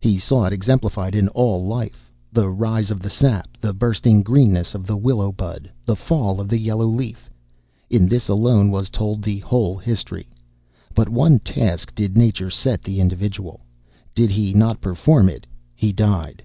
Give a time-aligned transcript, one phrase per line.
[0.00, 2.10] He saw it exemplified in all life.
[2.30, 6.50] The rise of the sap, the bursting greenness of the willow bud, the fall of
[6.50, 7.30] the yellow leaf
[7.88, 10.28] in this alone was told the whole history.
[10.94, 13.60] But one task did Nature set the individual.
[14.14, 16.42] Did he not perform it, he died.